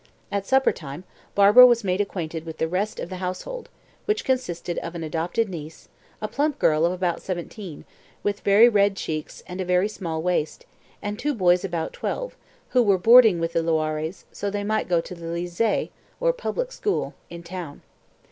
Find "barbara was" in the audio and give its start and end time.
1.35-1.83